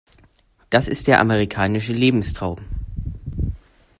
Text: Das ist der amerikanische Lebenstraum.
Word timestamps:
Das 0.71 0.87
ist 0.87 1.05
der 1.05 1.19
amerikanische 1.19 1.93
Lebenstraum. 1.93 2.57